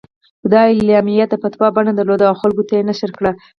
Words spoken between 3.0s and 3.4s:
کړه.